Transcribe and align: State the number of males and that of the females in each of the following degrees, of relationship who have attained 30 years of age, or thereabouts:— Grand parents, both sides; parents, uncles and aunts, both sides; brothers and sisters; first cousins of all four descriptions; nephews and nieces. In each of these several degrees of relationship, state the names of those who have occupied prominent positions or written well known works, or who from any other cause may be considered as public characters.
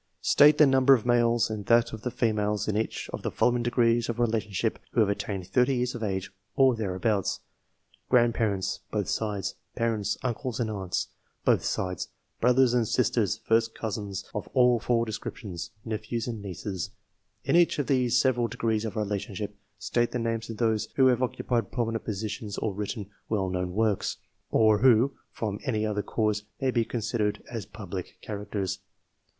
State 0.23 0.57
the 0.57 0.65
number 0.65 0.95
of 0.95 1.05
males 1.05 1.51
and 1.51 1.67
that 1.67 1.93
of 1.93 2.01
the 2.01 2.09
females 2.09 2.67
in 2.67 2.75
each 2.75 3.07
of 3.13 3.21
the 3.21 3.29
following 3.29 3.61
degrees, 3.61 4.09
of 4.09 4.19
relationship 4.19 4.79
who 4.93 4.99
have 4.99 5.09
attained 5.09 5.45
30 5.45 5.75
years 5.75 5.93
of 5.93 6.01
age, 6.01 6.31
or 6.55 6.75
thereabouts:— 6.75 7.41
Grand 8.09 8.33
parents, 8.33 8.79
both 8.89 9.07
sides; 9.07 9.53
parents, 9.75 10.17
uncles 10.23 10.59
and 10.59 10.71
aunts, 10.71 11.09
both 11.45 11.63
sides; 11.63 12.07
brothers 12.39 12.73
and 12.73 12.87
sisters; 12.87 13.37
first 13.45 13.75
cousins 13.75 14.25
of 14.33 14.47
all 14.55 14.79
four 14.79 15.05
descriptions; 15.05 15.69
nephews 15.85 16.27
and 16.27 16.41
nieces. 16.41 16.89
In 17.43 17.55
each 17.55 17.77
of 17.77 17.85
these 17.85 18.17
several 18.19 18.47
degrees 18.47 18.85
of 18.85 18.95
relationship, 18.95 19.55
state 19.77 20.13
the 20.13 20.17
names 20.17 20.49
of 20.49 20.57
those 20.57 20.87
who 20.95 21.05
have 21.09 21.21
occupied 21.21 21.71
prominent 21.71 22.03
positions 22.03 22.57
or 22.57 22.73
written 22.73 23.11
well 23.29 23.51
known 23.51 23.73
works, 23.73 24.17
or 24.49 24.79
who 24.79 25.13
from 25.29 25.59
any 25.63 25.85
other 25.85 26.01
cause 26.01 26.41
may 26.59 26.71
be 26.71 26.83
considered 26.85 27.43
as 27.51 27.67
public 27.67 28.17
characters. 28.23 28.79